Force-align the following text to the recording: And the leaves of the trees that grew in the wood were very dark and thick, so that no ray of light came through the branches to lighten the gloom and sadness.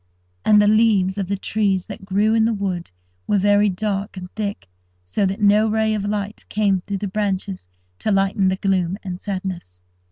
And 0.43 0.59
the 0.59 0.65
leaves 0.67 1.19
of 1.19 1.27
the 1.27 1.37
trees 1.37 1.85
that 1.85 2.05
grew 2.05 2.33
in 2.33 2.43
the 2.45 2.55
wood 2.55 2.89
were 3.27 3.37
very 3.37 3.69
dark 3.69 4.17
and 4.17 4.31
thick, 4.31 4.67
so 5.03 5.27
that 5.27 5.41
no 5.41 5.69
ray 5.69 5.93
of 5.93 6.03
light 6.05 6.43
came 6.49 6.81
through 6.81 6.97
the 6.97 7.07
branches 7.07 7.67
to 7.99 8.11
lighten 8.11 8.47
the 8.47 8.55
gloom 8.55 8.97
and 9.03 9.19
sadness. 9.19 9.83